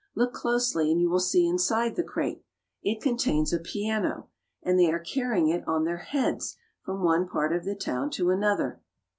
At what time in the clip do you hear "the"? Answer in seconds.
1.95-2.01, 7.65-7.75